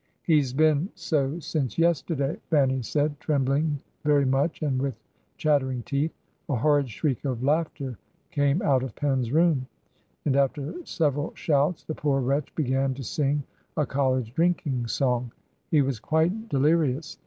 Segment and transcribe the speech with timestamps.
[0.23, 4.95] 'He's been so since yesterday,' Fanny said, trembling very much and with
[5.37, 6.11] chattering teeth.
[6.49, 7.99] A horrid shriek of laughter
[8.31, 9.67] came out of Pen's room,...
[10.25, 13.43] and after several shouts the poor wretch began to sing
[13.77, 15.31] a college drinking song....
[15.69, 17.19] He was quite dehrious.